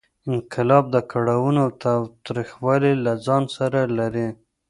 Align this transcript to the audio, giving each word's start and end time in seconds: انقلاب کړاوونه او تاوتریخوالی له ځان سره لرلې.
انقلاب 0.31 0.85
کړاوونه 1.11 1.59
او 1.65 1.69
تاوتریخوالی 1.85 2.93
له 3.05 3.13
ځان 3.25 3.43
سره 3.57 3.79
لرلې. 3.97 4.29